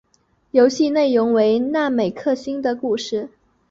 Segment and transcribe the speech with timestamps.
[0.49, 3.29] 游戏内容为那美克星的故事。